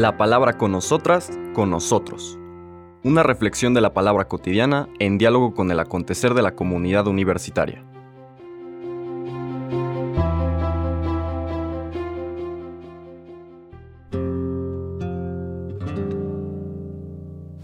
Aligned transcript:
La 0.00 0.16
palabra 0.16 0.56
con 0.56 0.72
nosotras, 0.72 1.30
con 1.52 1.68
nosotros. 1.68 2.38
Una 3.04 3.22
reflexión 3.22 3.74
de 3.74 3.82
la 3.82 3.92
palabra 3.92 4.28
cotidiana 4.28 4.88
en 4.98 5.18
diálogo 5.18 5.52
con 5.52 5.70
el 5.70 5.78
acontecer 5.78 6.32
de 6.32 6.40
la 6.40 6.54
comunidad 6.54 7.06
universitaria. 7.06 7.84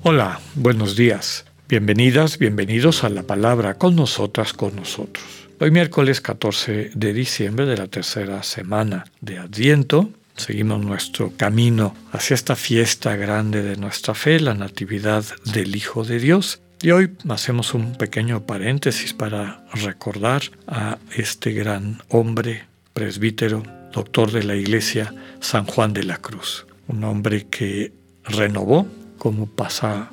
Hola, 0.03 0.39
buenos 0.57 0.95
días. 0.95 1.47
Bienvenidas, 1.71 2.37
bienvenidos 2.37 3.03
a 3.03 3.09
la 3.09 3.23
palabra 3.23 3.79
con 3.79 3.97
nosotras, 3.97 4.53
con 4.53 4.77
nosotros. 4.77 5.25
Hoy 5.59 5.71
miércoles 5.71 6.21
14 6.21 6.91
de 6.95 7.13
diciembre 7.15 7.65
de 7.65 7.79
la 7.79 7.87
tercera 7.87 8.43
semana 8.43 9.07
de 9.23 9.39
Adviento, 9.39 10.11
Seguimos 10.37 10.85
nuestro 10.85 11.33
camino 11.37 11.95
hacia 12.13 12.35
esta 12.35 12.57
fiesta 12.57 13.17
grande 13.17 13.63
de 13.63 13.77
nuestra 13.77 14.15
fe, 14.15 14.39
la 14.39 14.55
Natividad 14.55 15.25
del 15.45 15.75
Hijo 15.75 16.05
de 16.05 16.19
Dios. 16.19 16.61
Y 16.83 16.91
hoy 16.91 17.11
hacemos 17.29 17.73
un 17.73 17.97
pequeño 17.97 18.45
paréntesis 18.45 19.15
para 19.15 19.65
recordar 19.73 20.43
a 20.67 20.99
este 21.17 21.53
gran 21.53 22.03
hombre, 22.11 22.65
presbítero, 22.93 23.63
doctor 23.93 24.31
de 24.31 24.45
la 24.45 24.57
Iglesia, 24.57 25.15
San 25.41 25.65
Juan 25.65 25.95
de 25.95 26.05
la 26.05 26.19
Cruz. 26.19 26.67
Un 26.87 27.03
hombre 27.05 27.47
que 27.47 27.93
renovó, 28.25 28.87
como 29.17 29.47
pasa, 29.47 30.11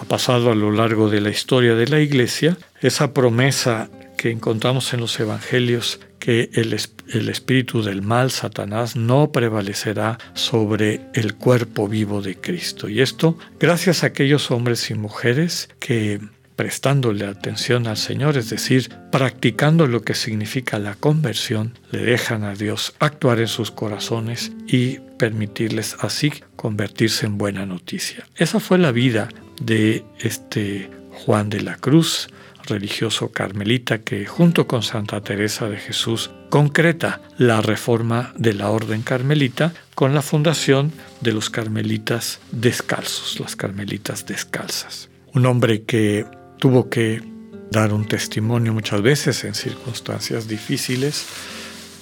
ha 0.00 0.04
pasado 0.04 0.52
a 0.52 0.54
lo 0.54 0.70
largo 0.70 1.10
de 1.10 1.20
la 1.20 1.30
historia 1.30 1.74
de 1.74 1.88
la 1.88 2.00
Iglesia, 2.00 2.56
esa 2.80 3.12
promesa 3.12 3.90
que 4.24 4.30
encontramos 4.30 4.94
en 4.94 5.00
los 5.00 5.20
Evangelios 5.20 6.00
que 6.18 6.48
el, 6.54 6.74
el, 7.12 7.28
espíritu 7.28 7.82
del 7.82 8.00
mal, 8.00 8.30
Satanás, 8.30 8.96
no 8.96 9.32
prevalecerá 9.32 10.16
sobre 10.32 11.02
el 11.12 11.34
cuerpo 11.34 11.88
vivo 11.88 12.22
de 12.22 12.40
Cristo. 12.40 12.88
Y 12.88 13.02
esto 13.02 13.36
gracias 13.60 14.02
a 14.02 14.06
aquellos 14.06 14.50
hombres 14.50 14.90
y 14.90 14.94
mujeres 14.94 15.68
que 15.78 16.20
prestándole 16.56 17.26
atención 17.26 17.86
al 17.86 17.98
Señor, 17.98 18.38
es 18.38 18.48
decir, 18.48 18.88
practicando 19.12 19.86
lo 19.86 20.00
que 20.04 20.14
significa 20.14 20.78
la 20.78 20.94
conversión, 20.94 21.78
le 21.90 21.98
dejan 21.98 22.44
a 22.44 22.54
Dios 22.54 22.94
actuar 23.00 23.40
en 23.40 23.48
sus 23.48 23.70
corazones 23.70 24.52
y 24.66 25.00
permitirles 25.18 25.98
así 26.00 26.32
convertirse 26.56 27.26
en 27.26 27.36
buena 27.36 27.66
noticia. 27.66 28.26
Esa 28.36 28.58
fue 28.58 28.78
la 28.78 28.90
vida 28.90 29.28
de 29.60 30.02
este 30.18 30.88
Juan 31.10 31.50
de 31.50 31.60
la 31.60 31.76
Cruz, 31.76 32.28
religioso 32.66 33.30
carmelita 33.30 34.02
que 34.02 34.26
junto 34.26 34.66
con 34.66 34.82
Santa 34.82 35.20
Teresa 35.20 35.68
de 35.68 35.76
Jesús 35.76 36.30
concreta 36.50 37.20
la 37.38 37.60
reforma 37.60 38.32
de 38.36 38.54
la 38.54 38.70
orden 38.70 39.02
carmelita 39.02 39.72
con 39.94 40.14
la 40.14 40.22
fundación 40.22 40.92
de 41.20 41.32
los 41.32 41.50
carmelitas 41.50 42.40
descalzos, 42.52 43.40
las 43.40 43.56
carmelitas 43.56 44.26
descalzas. 44.26 45.08
Un 45.32 45.46
hombre 45.46 45.82
que 45.82 46.26
tuvo 46.58 46.88
que 46.88 47.22
dar 47.70 47.92
un 47.92 48.06
testimonio 48.06 48.72
muchas 48.72 49.02
veces 49.02 49.44
en 49.44 49.54
circunstancias 49.54 50.48
difíciles 50.48 51.26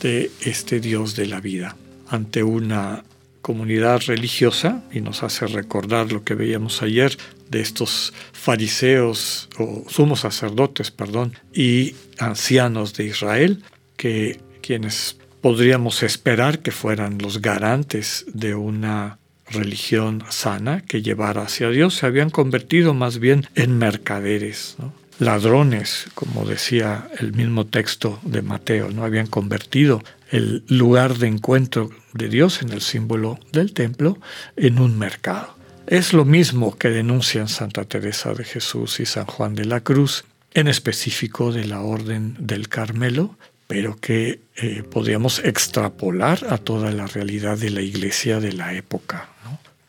de 0.02 0.30
este 0.40 0.80
Dios 0.80 1.16
de 1.16 1.26
la 1.26 1.40
vida 1.40 1.76
ante 2.08 2.42
una 2.42 3.04
comunidad 3.42 4.00
religiosa 4.06 4.82
y 4.92 5.00
nos 5.00 5.22
hace 5.22 5.46
recordar 5.46 6.12
lo 6.12 6.24
que 6.24 6.34
veíamos 6.34 6.80
ayer 6.82 7.18
de 7.50 7.60
estos 7.60 8.14
fariseos 8.32 9.48
o 9.58 9.84
sumos 9.88 10.20
sacerdotes, 10.20 10.90
perdón, 10.90 11.34
y 11.52 11.94
ancianos 12.18 12.94
de 12.94 13.04
Israel, 13.04 13.62
que 13.96 14.40
quienes 14.62 15.18
podríamos 15.42 16.02
esperar 16.02 16.60
que 16.60 16.70
fueran 16.70 17.18
los 17.18 17.42
garantes 17.42 18.24
de 18.32 18.54
una 18.54 19.18
religión 19.50 20.24
sana 20.30 20.82
que 20.82 21.02
llevara 21.02 21.42
hacia 21.42 21.68
Dios, 21.68 21.94
se 21.94 22.06
habían 22.06 22.30
convertido 22.30 22.94
más 22.94 23.18
bien 23.18 23.46
en 23.54 23.76
mercaderes, 23.76 24.76
ladrones, 25.18 26.06
como 26.14 26.44
decía 26.44 27.08
el 27.18 27.32
mismo 27.32 27.66
texto 27.66 28.18
de 28.22 28.42
Mateo, 28.42 28.90
no 28.90 29.04
habían 29.04 29.26
convertido 29.26 30.02
el 30.30 30.64
lugar 30.68 31.18
de 31.18 31.28
encuentro 31.28 31.90
de 32.14 32.28
Dios 32.28 32.62
en 32.62 32.72
el 32.72 32.80
símbolo 32.80 33.38
del 33.52 33.72
templo 33.72 34.18
en 34.56 34.78
un 34.78 34.98
mercado. 34.98 35.56
Es 35.86 36.12
lo 36.12 36.24
mismo 36.24 36.78
que 36.78 36.88
denuncian 36.88 37.48
Santa 37.48 37.84
Teresa 37.84 38.32
de 38.34 38.44
Jesús 38.44 39.00
y 39.00 39.06
San 39.06 39.26
Juan 39.26 39.54
de 39.54 39.64
la 39.64 39.80
Cruz, 39.80 40.24
en 40.54 40.68
específico 40.68 41.52
de 41.52 41.66
la 41.66 41.80
Orden 41.80 42.36
del 42.38 42.68
Carmelo, 42.68 43.36
pero 43.66 43.96
que 43.98 44.40
eh, 44.56 44.82
podríamos 44.82 45.38
extrapolar 45.38 46.46
a 46.50 46.58
toda 46.58 46.92
la 46.92 47.06
realidad 47.06 47.58
de 47.58 47.70
la 47.70 47.80
iglesia 47.80 48.38
de 48.38 48.52
la 48.52 48.74
época. 48.74 49.30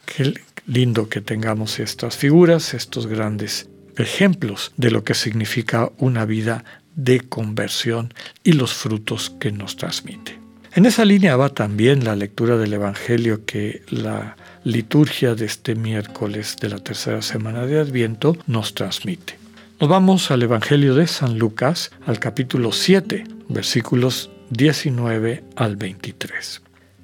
Qué 0.05 0.33
lindo 0.65 1.09
que 1.09 1.21
tengamos 1.21 1.79
estas 1.79 2.17
figuras, 2.17 2.73
estos 2.73 3.07
grandes 3.07 3.67
ejemplos 3.97 4.71
de 4.77 4.91
lo 4.91 5.03
que 5.03 5.13
significa 5.13 5.91
una 5.97 6.25
vida 6.25 6.63
de 6.95 7.21
conversión 7.21 8.13
y 8.43 8.53
los 8.53 8.73
frutos 8.73 9.31
que 9.39 9.51
nos 9.51 9.77
transmite. 9.77 10.39
En 10.75 10.85
esa 10.85 11.05
línea 11.05 11.35
va 11.35 11.49
también 11.49 12.03
la 12.03 12.15
lectura 12.15 12.57
del 12.57 12.73
Evangelio 12.73 13.45
que 13.45 13.83
la 13.89 14.35
liturgia 14.63 15.35
de 15.35 15.45
este 15.45 15.75
miércoles 15.75 16.57
de 16.59 16.69
la 16.69 16.79
tercera 16.79 17.21
semana 17.21 17.65
de 17.65 17.79
Adviento 17.79 18.37
nos 18.47 18.73
transmite. 18.73 19.37
Nos 19.79 19.89
vamos 19.89 20.31
al 20.31 20.41
Evangelio 20.41 20.95
de 20.95 21.05
San 21.07 21.37
Lucas, 21.37 21.91
al 22.07 22.19
capítulo 22.19 22.71
7, 22.71 23.25
versículos 23.49 24.31
19 24.49 25.43
al 25.55 25.75
23. 25.75 26.61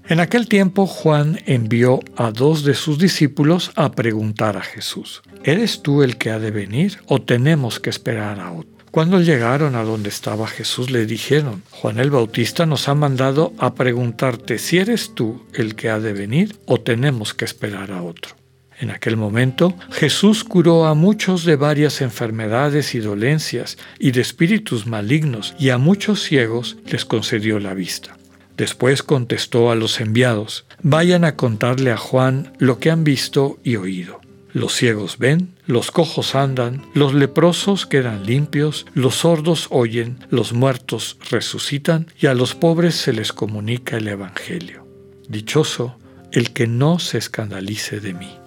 En 0.09 0.20
aquel 0.20 0.47
tiempo 0.47 0.88
Juan 0.88 1.40
envió 1.46 2.00
a 2.16 2.31
dos 2.31 2.64
de 2.64 2.74
sus 2.74 2.97
discípulos 2.97 3.72
a 3.75 3.92
preguntar 3.92 4.58
a 4.58 4.62
Jesús, 4.62 5.22
¿eres 5.44 5.84
tú 5.84 6.02
el 6.02 6.18
que 6.18 6.31
ha 6.31 6.40
de 6.40 6.50
venir 6.50 6.97
o 7.06 7.22
tenemos 7.22 7.80
que 7.80 7.92
esperar 7.92 8.40
a 8.40 8.52
otro? 8.52 8.72
Cuando 8.90 9.22
llegaron 9.22 9.75
a 9.75 9.84
donde 9.84 10.09
estaba 10.09 10.48
Jesús 10.48 10.90
le 10.90 11.06
dijeron, 11.06 11.62
Juan 11.69 12.00
el 12.00 12.09
Bautista 12.09 12.66
nos 12.66 12.90
ha 12.90 12.96
mandado 12.96 13.53
a 13.59 13.75
preguntarte 13.75 14.58
si 14.58 14.80
eres 14.80 15.14
tú 15.14 15.46
el 15.53 15.75
que 15.75 15.92
ha 15.92 16.00
de 16.00 16.14
venir 16.14 16.56
o 16.66 16.81
tenemos 16.81 17.36
que 17.36 17.46
esperar 17.46 17.92
a 17.92 18.02
otro. 18.02 18.36
En 18.80 18.90
aquel 18.90 19.16
momento 19.16 19.75
Jesús 19.92 20.44
curó 20.44 20.88
a 20.88 20.96
muchos 20.96 21.46
de 21.46 21.56
varias 21.56 22.02
enfermedades 22.02 22.96
y 22.96 23.00
dolencias 23.00 23.78
y 24.00 24.09
de 24.09 24.22
espíritus 24.22 24.88
malignos 24.88 25.53
y 25.59 25.69
a 25.69 25.78
muchos 25.78 26.24
ciegos 26.24 26.78
les 26.88 27.06
concedió 27.06 27.59
la 27.59 27.75
vista. 27.75 28.19
Después 28.59 29.03
contestó 29.03 29.72
a 29.72 29.75
los 29.75 30.02
enviados, 30.02 30.66
vayan 30.84 31.24
a 31.24 31.38
contarle 31.38 31.92
a 31.92 31.97
Juan 31.97 32.52
lo 32.58 32.78
que 32.78 32.92
han 32.92 33.06
visto 33.06 33.58
y 33.64 33.78
oído. 33.78 34.20
Los 34.52 34.75
ciegos 34.75 35.18
ven, 35.18 35.56
los 35.66 35.92
cojos 35.92 36.36
andan, 36.36 36.86
los 36.94 37.14
leprosos 37.14 37.86
quedan 37.86 38.25
limpios, 38.25 38.86
los 38.94 39.16
sordos 39.16 39.68
oyen, 39.69 40.25
los 40.30 40.52
muertos 40.52 41.18
resucitan 41.31 42.08
y 42.19 42.28
a 42.28 42.34
los 42.34 42.53
pobres 42.53 42.96
se 42.96 43.14
les 43.14 43.31
comunica 43.31 43.96
el 43.96 44.09
Evangelio. 44.09 44.86
Dichoso 45.30 45.98
el 46.34 46.52
que 46.52 46.68
no 46.68 47.00
se 47.00 47.18
escandalice 47.18 48.02
de 48.02 48.14
mí. 48.14 48.38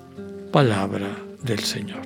Palabra 0.52 1.08
del 1.42 1.60
Señor. 1.60 2.04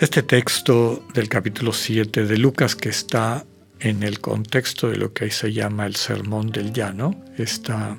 Este 0.00 0.22
texto 0.22 1.04
del 1.12 1.28
capítulo 1.28 1.74
7 1.74 2.24
de 2.24 2.38
Lucas 2.38 2.74
que 2.74 2.88
está 2.88 3.44
en 3.84 4.02
el 4.02 4.18
contexto 4.18 4.88
de 4.88 4.96
lo 4.96 5.12
que 5.12 5.24
ahí 5.26 5.30
se 5.30 5.52
llama 5.52 5.84
el 5.84 5.94
Sermón 5.94 6.50
del 6.50 6.72
Llano, 6.72 7.22
está 7.36 7.98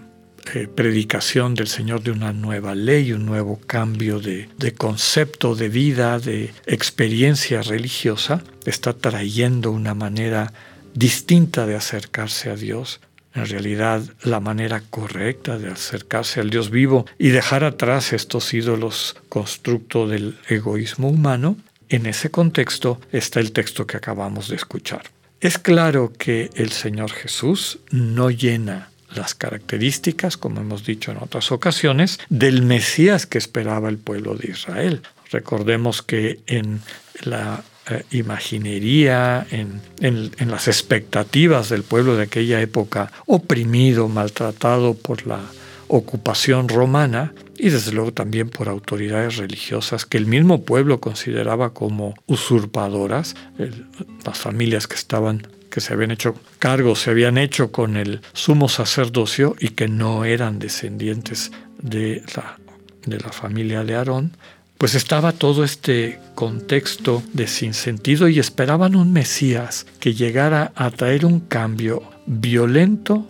eh, 0.56 0.68
predicación 0.68 1.54
del 1.54 1.68
Señor 1.68 2.02
de 2.02 2.10
una 2.10 2.34
nueva 2.34 2.74
ley, 2.74 3.14
un 3.14 3.28
nuevo 3.28 3.60
cambio 3.68 4.20
de, 4.20 4.50
de 4.58 4.74
concepto 4.74 5.56
de 5.56 5.70
vida, 5.70 6.18
de 6.20 6.52
experiencia 6.66 7.62
religiosa, 7.62 8.44
está 8.66 8.94
trayendo 8.94 9.70
una 9.70 9.94
manera 9.94 10.54
distinta 10.96 11.68
de 11.68 11.76
acercarse 11.76 12.50
a 12.50 12.56
Dios, 12.56 13.00
en 13.36 13.46
realidad 13.46 14.02
la 14.24 14.40
manera 14.40 14.82
correcta 14.90 15.60
de 15.60 15.70
acercarse 15.70 16.40
al 16.40 16.50
Dios 16.50 16.72
vivo 16.72 17.06
y 17.20 17.30
dejar 17.30 17.64
atrás 17.64 18.12
estos 18.12 18.56
ídolos 18.56 19.18
constructo 19.30 20.08
del 20.08 20.40
egoísmo 20.50 21.10
humano, 21.10 21.58
en 21.90 22.08
ese 22.08 22.32
contexto 22.32 23.00
está 23.12 23.40
el 23.40 23.52
texto 23.52 23.86
que 23.86 23.98
acabamos 23.98 24.48
de 24.48 24.56
escuchar. 24.56 25.15
Es 25.46 25.60
claro 25.60 26.12
que 26.18 26.50
el 26.56 26.72
Señor 26.72 27.12
Jesús 27.12 27.78
no 27.92 28.32
llena 28.32 28.90
las 29.14 29.36
características, 29.36 30.38
como 30.38 30.60
hemos 30.60 30.88
dicho 30.88 31.12
en 31.12 31.18
otras 31.18 31.52
ocasiones, 31.52 32.20
del 32.30 32.64
Mesías 32.64 33.28
que 33.28 33.38
esperaba 33.38 33.90
el 33.90 34.00
pueblo 34.00 34.34
de 34.34 34.50
Israel. 34.50 35.04
Recordemos 35.30 36.02
que 36.02 36.40
en 36.48 36.82
la 37.26 37.64
eh, 37.92 38.06
imaginería, 38.10 39.46
en, 39.52 39.84
en, 40.00 40.50
las 40.50 40.68
expectativas 40.68 41.70
del 41.70 41.84
pueblo 41.84 42.18
de 42.18 42.24
aquella 42.24 42.60
época, 42.60 43.12
oprimido, 43.28 44.08
maltratado 44.08 44.96
por 44.96 45.28
la 45.28 45.42
ocupación 45.88 46.70
romana 46.70 47.34
y 47.58 47.70
desde 47.70 47.92
luego 47.92 48.12
también 48.12 48.50
por 48.50 48.70
autoridades 48.70 49.38
religiosas 49.38 50.06
que 50.06 50.18
el 50.18 50.26
mismo 50.26 50.64
pueblo 50.64 51.00
consideraba 51.00 51.74
como 51.74 52.16
usurpadoras, 52.28 53.36
las 54.26 54.38
familias 54.38 54.88
que 54.88 54.96
estaban 54.96 55.48
que 55.70 55.82
se 55.82 55.94
habían 55.94 56.12
hecho 56.12 56.36
cargo, 56.58 56.96
se 56.96 57.10
habían 57.10 57.38
hecho 57.38 57.74
con 57.74 57.98
el 57.98 58.22
sumo 58.32 58.70
sacerdocio 58.70 59.58
y 59.60 59.70
que 59.70 59.90
no 59.90 60.24
eran 60.24 60.58
descendientes 60.58 61.52
de 61.82 62.24
la 62.36 62.58
de 63.06 63.20
la 63.20 63.32
familia 63.32 63.84
de 63.84 63.96
Aarón, 63.96 64.36
pues 64.78 64.96
estaba 64.96 65.32
todo 65.32 65.64
este 65.64 66.20
contexto 66.34 67.24
de 67.34 67.48
sinsentido 67.48 68.28
y 68.28 68.40
esperaban 68.40 68.96
un 68.96 69.14
Mesías 69.14 69.86
que 70.00 70.14
llegara 70.14 70.72
a 70.76 70.92
traer 70.92 71.26
un 71.26 71.40
cambio 71.40 72.04
violento, 72.26 73.26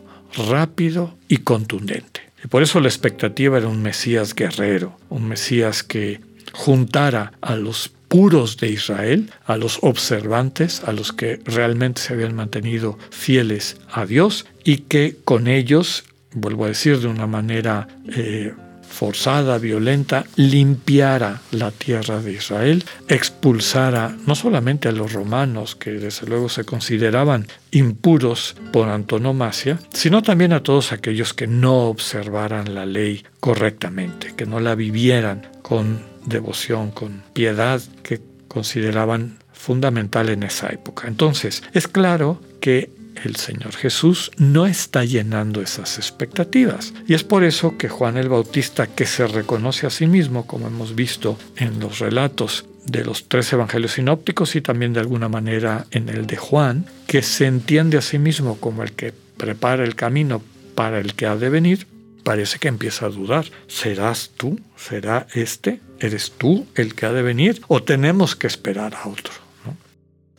rápido 0.49 1.15
y 1.27 1.37
contundente. 1.37 2.14
Y 2.45 2.47
por 2.47 2.61
eso 2.61 2.79
la 2.79 2.89
expectativa 2.89 3.57
era 3.57 3.67
un 3.67 3.81
Mesías 3.81 4.35
guerrero, 4.35 4.95
un 5.09 5.27
Mesías 5.27 5.81
que 5.81 6.21
juntara 6.53 7.33
a 7.41 7.55
los 7.55 7.89
puros 8.07 8.57
de 8.57 8.69
Israel, 8.69 9.31
a 9.47 9.57
los 9.57 9.79
observantes, 9.81 10.83
a 10.83 10.91
los 10.91 11.11
que 11.11 11.39
realmente 11.43 12.03
se 12.03 12.13
habían 12.13 12.35
mantenido 12.35 12.99
fieles 13.09 13.77
a 13.91 14.05
Dios 14.05 14.45
y 14.63 14.77
que 14.77 15.17
con 15.25 15.47
ellos, 15.47 16.03
vuelvo 16.33 16.65
a 16.65 16.67
decir 16.67 16.99
de 16.99 17.07
una 17.07 17.25
manera 17.25 17.87
eh, 18.15 18.53
forzada, 18.89 19.57
violenta, 19.57 20.25
limpiara 20.35 21.41
la 21.51 21.71
tierra 21.71 22.21
de 22.21 22.33
Israel, 22.33 22.83
expulsara 23.07 24.15
no 24.25 24.35
solamente 24.35 24.87
a 24.87 24.91
los 24.91 25.13
romanos, 25.13 25.75
que 25.75 25.91
desde 25.91 26.27
luego 26.27 26.49
se 26.49 26.63
consideraban 26.63 27.47
impuros 27.71 28.55
por 28.71 28.89
antonomasia, 28.89 29.79
sino 29.93 30.23
también 30.23 30.53
a 30.53 30.63
todos 30.63 30.91
aquellos 30.91 31.33
que 31.33 31.47
no 31.47 31.87
observaran 31.87 32.73
la 32.73 32.85
ley 32.85 33.23
correctamente, 33.39 34.33
que 34.35 34.45
no 34.45 34.59
la 34.59 34.75
vivieran 34.75 35.47
con 35.61 35.99
devoción, 36.25 36.91
con 36.91 37.23
piedad 37.33 37.81
que 38.03 38.21
consideraban 38.47 39.39
fundamental 39.51 40.29
en 40.29 40.43
esa 40.43 40.69
época. 40.69 41.07
Entonces, 41.07 41.63
es 41.73 41.87
claro 41.87 42.39
que 42.61 42.91
el 43.23 43.35
Señor 43.35 43.75
Jesús 43.75 44.31
no 44.37 44.67
está 44.67 45.03
llenando 45.03 45.61
esas 45.61 45.97
expectativas. 45.97 46.93
Y 47.07 47.13
es 47.13 47.23
por 47.23 47.43
eso 47.43 47.77
que 47.77 47.89
Juan 47.89 48.17
el 48.17 48.29
Bautista, 48.29 48.87
que 48.87 49.05
se 49.05 49.27
reconoce 49.27 49.87
a 49.87 49.89
sí 49.89 50.07
mismo, 50.07 50.45
como 50.47 50.67
hemos 50.67 50.95
visto 50.95 51.37
en 51.57 51.79
los 51.79 51.99
relatos 51.99 52.65
de 52.85 53.03
los 53.03 53.27
tres 53.27 53.51
evangelios 53.51 53.93
sinópticos 53.93 54.55
y 54.55 54.61
también 54.61 54.93
de 54.93 54.99
alguna 54.99 55.29
manera 55.29 55.87
en 55.91 56.09
el 56.09 56.27
de 56.27 56.37
Juan, 56.37 56.85
que 57.07 57.21
se 57.21 57.47
entiende 57.47 57.97
a 57.97 58.01
sí 58.01 58.19
mismo 58.19 58.57
como 58.59 58.83
el 58.83 58.91
que 58.91 59.13
prepara 59.37 59.83
el 59.83 59.95
camino 59.95 60.41
para 60.75 60.99
el 60.99 61.15
que 61.15 61.25
ha 61.25 61.35
de 61.35 61.49
venir, 61.49 61.87
parece 62.23 62.59
que 62.59 62.67
empieza 62.67 63.05
a 63.05 63.09
dudar. 63.09 63.45
¿Serás 63.67 64.31
tú? 64.35 64.59
¿Será 64.75 65.27
este? 65.33 65.79
¿Eres 65.99 66.31
tú 66.37 66.67
el 66.75 66.95
que 66.95 67.05
ha 67.05 67.11
de 67.11 67.21
venir? 67.21 67.61
¿O 67.67 67.83
tenemos 67.83 68.35
que 68.35 68.47
esperar 68.47 68.95
a 68.95 69.07
otro? 69.07 69.44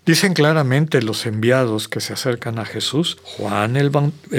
Dicen 0.06 0.34
claramente 0.34 1.02
los 1.02 1.26
enviados 1.26 1.88
que 1.88 2.00
se 2.00 2.12
acercan 2.12 2.60
a 2.60 2.64
Jesús, 2.64 3.18
Juan 3.24 3.76
el, 3.76 3.90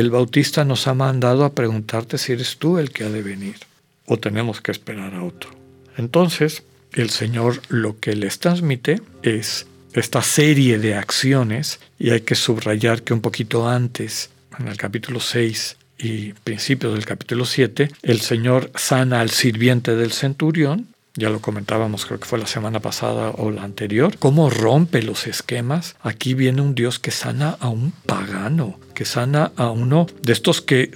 Bautista 0.10 0.64
nos 0.64 0.88
ha 0.88 0.94
mandado 0.94 1.44
a 1.44 1.52
preguntarte 1.52 2.18
si 2.18 2.32
eres 2.32 2.56
tú 2.56 2.78
el 2.78 2.92
que 2.92 3.04
ha 3.04 3.10
de 3.10 3.22
venir 3.22 3.58
o 4.06 4.18
tenemos 4.18 4.62
que 4.62 4.72
esperar 4.72 5.14
a 5.14 5.26
otro. 5.26 5.50
Entonces, 5.98 6.64
el 6.94 7.10
Señor 7.10 7.62
lo 7.68 8.00
que 8.00 8.16
les 8.16 8.40
transmite 8.40 9.02
es 9.24 9.68
esta 9.92 10.22
serie 10.22 10.80
de 10.80 10.96
acciones 10.96 11.82
y 12.00 12.12
hay 12.12 12.22
que 12.22 12.36
subrayar 12.36 13.04
que 13.04 13.14
un 13.14 13.20
poquito 13.20 13.68
antes, 13.68 14.30
en 14.58 14.70
el 14.70 14.78
capítulo 14.78 15.20
6 15.20 15.76
y 15.98 16.32
principios 16.32 16.94
del 16.94 17.06
capítulo 17.06 17.44
7, 17.44 17.92
el 18.04 18.22
Señor 18.22 18.72
sana 18.76 19.20
al 19.20 19.32
sirviente 19.32 19.98
del 19.98 20.14
centurión 20.14 20.88
ya 21.18 21.30
lo 21.30 21.42
comentábamos, 21.42 22.06
creo 22.06 22.20
que 22.20 22.28
fue 22.28 22.40
la 22.40 22.48
semana 22.48 22.80
pasada 22.80 23.32
o 23.32 23.52
la 23.52 23.64
anterior, 23.64 24.18
cómo 24.20 24.50
rompe 24.50 25.02
los 25.02 25.28
esquemas. 25.28 25.96
Aquí 26.02 26.36
viene 26.36 26.62
un 26.62 26.76
Dios 26.76 27.00
que 27.00 27.12
sana 27.12 27.58
a 27.60 27.70
un 27.70 27.92
pagano, 28.06 28.80
que 28.94 29.04
sana 29.04 29.52
a 29.56 29.72
uno 29.72 30.08
de 30.22 30.34
estos 30.34 30.62
que 30.62 30.92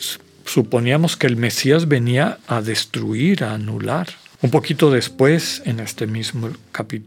suponíamos 0.46 1.18
que 1.18 1.28
el 1.28 1.38
Mesías 1.38 1.88
venía 1.88 2.38
a 2.48 2.62
destruir, 2.62 3.44
a 3.44 3.54
anular. 3.54 4.08
Un 4.44 4.50
poquito 4.50 4.90
después, 4.90 5.62
en 5.66 5.80
este 5.80 6.08
mismo, 6.08 6.50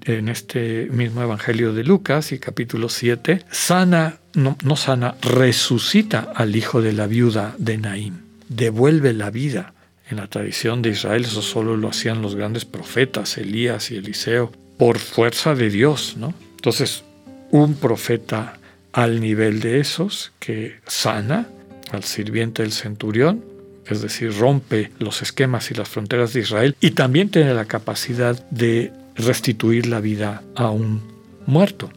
en 0.04 0.28
este 0.28 0.88
mismo 0.90 1.22
Evangelio 1.22 1.72
de 1.72 1.82
Lucas 1.82 2.32
y 2.32 2.38
capítulo 2.38 2.88
7, 2.88 3.44
sana, 3.50 4.18
no, 4.34 4.56
no 4.62 4.76
sana, 4.76 5.16
resucita 5.20 6.32
al 6.34 6.54
hijo 6.54 6.80
de 6.80 6.92
la 6.92 7.06
viuda 7.08 7.54
de 7.58 7.78
Naín, 7.78 8.22
devuelve 8.48 9.12
la 9.12 9.30
vida. 9.30 9.74
En 10.10 10.18
la 10.18 10.26
tradición 10.26 10.82
de 10.82 10.90
Israel 10.90 11.24
eso 11.24 11.42
solo 11.42 11.76
lo 11.76 11.88
hacían 11.88 12.22
los 12.22 12.34
grandes 12.34 12.64
profetas, 12.64 13.38
Elías 13.38 13.90
y 13.90 13.96
Eliseo, 13.96 14.52
por 14.78 14.98
fuerza 14.98 15.54
de 15.54 15.70
Dios, 15.70 16.16
¿no? 16.18 16.34
Entonces, 16.56 17.04
un 17.50 17.74
profeta 17.74 18.58
al 18.92 19.20
nivel 19.20 19.60
de 19.60 19.80
esos 19.80 20.32
que 20.38 20.76
sana 20.86 21.48
al 21.90 22.04
sirviente 22.04 22.62
del 22.62 22.72
centurión, 22.72 23.44
es 23.86 24.02
decir, 24.02 24.32
rompe 24.36 24.90
los 24.98 25.22
esquemas 25.22 25.70
y 25.70 25.74
las 25.74 25.88
fronteras 25.88 26.32
de 26.32 26.40
Israel 26.40 26.76
y 26.80 26.92
también 26.92 27.28
tiene 27.28 27.54
la 27.54 27.66
capacidad 27.66 28.48
de 28.50 28.92
restituir 29.14 29.86
la 29.86 30.00
vida 30.00 30.42
a 30.54 30.70
un 30.70 31.02
muerto. 31.46 31.90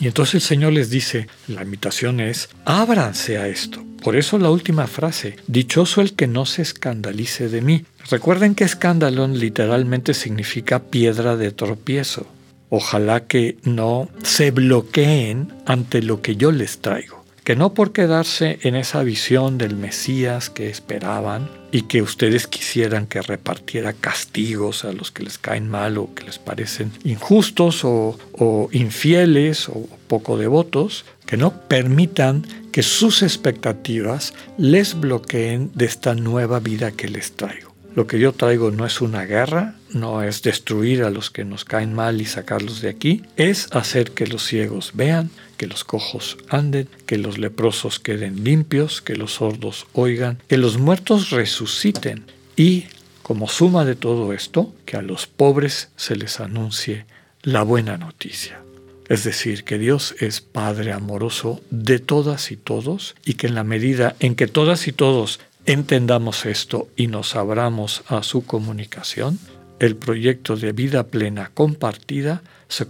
Y 0.00 0.06
entonces 0.06 0.36
el 0.36 0.40
Señor 0.40 0.72
les 0.72 0.90
dice, 0.90 1.28
la 1.46 1.62
invitación 1.62 2.20
es, 2.20 2.48
ábranse 2.64 3.38
a 3.38 3.48
esto. 3.48 3.84
Por 4.02 4.16
eso 4.16 4.38
la 4.38 4.50
última 4.50 4.86
frase, 4.86 5.36
dichoso 5.46 6.00
el 6.00 6.14
que 6.14 6.26
no 6.26 6.46
se 6.46 6.62
escandalice 6.62 7.48
de 7.48 7.60
mí. 7.60 7.84
Recuerden 8.10 8.54
que 8.54 8.64
escándalo 8.64 9.26
literalmente 9.28 10.14
significa 10.14 10.78
piedra 10.78 11.36
de 11.36 11.50
tropiezo. 11.52 12.26
Ojalá 12.70 13.26
que 13.26 13.58
no 13.64 14.08
se 14.22 14.52
bloqueen 14.52 15.52
ante 15.66 16.02
lo 16.02 16.22
que 16.22 16.36
yo 16.36 16.52
les 16.52 16.78
traigo 16.78 17.20
que 17.44 17.56
no 17.56 17.74
por 17.74 17.92
quedarse 17.92 18.58
en 18.62 18.76
esa 18.76 19.02
visión 19.02 19.58
del 19.58 19.74
Mesías 19.74 20.50
que 20.50 20.68
esperaban 20.68 21.50
y 21.72 21.82
que 21.82 22.02
ustedes 22.02 22.46
quisieran 22.46 23.06
que 23.06 23.22
repartiera 23.22 23.92
castigos 23.92 24.84
a 24.84 24.92
los 24.92 25.10
que 25.10 25.22
les 25.22 25.38
caen 25.38 25.68
mal 25.68 25.98
o 25.98 26.14
que 26.14 26.24
les 26.24 26.38
parecen 26.38 26.92
injustos 27.04 27.84
o, 27.84 28.18
o 28.32 28.68
infieles 28.72 29.68
o 29.68 29.88
poco 30.08 30.36
devotos, 30.36 31.04
que 31.26 31.36
no 31.36 31.52
permitan 31.68 32.44
que 32.72 32.82
sus 32.82 33.22
expectativas 33.22 34.34
les 34.58 34.98
bloqueen 34.98 35.70
de 35.74 35.84
esta 35.84 36.14
nueva 36.14 36.60
vida 36.60 36.90
que 36.92 37.08
les 37.08 37.32
traigo. 37.32 37.72
Lo 37.94 38.06
que 38.06 38.18
yo 38.18 38.32
traigo 38.32 38.70
no 38.70 38.86
es 38.86 39.00
una 39.00 39.24
guerra, 39.24 39.74
no 39.92 40.22
es 40.22 40.42
destruir 40.42 41.02
a 41.02 41.10
los 41.10 41.30
que 41.30 41.44
nos 41.44 41.64
caen 41.64 41.94
mal 41.94 42.20
y 42.20 42.24
sacarlos 42.24 42.80
de 42.80 42.88
aquí, 42.88 43.22
es 43.36 43.68
hacer 43.72 44.12
que 44.12 44.26
los 44.26 44.46
ciegos 44.46 44.92
vean, 44.94 45.30
que 45.56 45.66
los 45.66 45.84
cojos 45.84 46.38
anden, 46.48 46.88
que 47.06 47.18
los 47.18 47.38
leprosos 47.38 48.00
queden 48.00 48.44
limpios, 48.44 49.02
que 49.02 49.16
los 49.16 49.34
sordos 49.34 49.86
oigan, 49.92 50.38
que 50.48 50.56
los 50.56 50.78
muertos 50.78 51.30
resuciten 51.30 52.24
y, 52.56 52.84
como 53.22 53.48
suma 53.48 53.84
de 53.84 53.94
todo 53.94 54.32
esto, 54.32 54.74
que 54.86 54.96
a 54.96 55.02
los 55.02 55.26
pobres 55.26 55.90
se 55.96 56.16
les 56.16 56.40
anuncie 56.40 57.06
la 57.42 57.62
buena 57.62 57.96
noticia. 57.96 58.60
Es 59.08 59.24
decir, 59.24 59.64
que 59.64 59.76
Dios 59.76 60.14
es 60.20 60.40
Padre 60.40 60.92
amoroso 60.92 61.60
de 61.70 61.98
todas 61.98 62.52
y 62.52 62.56
todos 62.56 63.16
y 63.24 63.34
que 63.34 63.48
en 63.48 63.56
la 63.56 63.64
medida 63.64 64.14
en 64.20 64.36
que 64.36 64.46
todas 64.46 64.86
y 64.86 64.92
todos 64.92 65.40
entendamos 65.66 66.46
esto 66.46 66.88
y 66.96 67.08
nos 67.08 67.34
abramos 67.34 68.02
a 68.06 68.22
su 68.22 68.44
comunicación, 68.44 69.38
el 69.80 69.96
proyecto 69.96 70.56
de 70.56 70.72
vida 70.72 71.08
plena 71.08 71.50
compartida 71.52 72.42
se, 72.68 72.86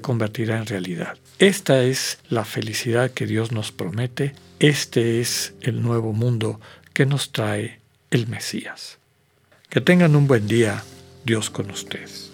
convertirá 0.00 0.58
en 0.58 0.66
realidad. 0.66 1.16
Esta 1.38 1.82
es 1.82 2.18
la 2.28 2.44
felicidad 2.44 3.12
que 3.12 3.26
Dios 3.26 3.52
nos 3.52 3.70
promete, 3.70 4.34
este 4.58 5.20
es 5.20 5.54
el 5.60 5.82
nuevo 5.82 6.12
mundo 6.12 6.60
que 6.92 7.06
nos 7.06 7.30
trae 7.30 7.80
el 8.10 8.26
Mesías. 8.26 8.98
Que 9.68 9.80
tengan 9.80 10.16
un 10.16 10.26
buen 10.26 10.48
día, 10.48 10.82
Dios 11.24 11.50
con 11.50 11.70
ustedes. 11.70 12.33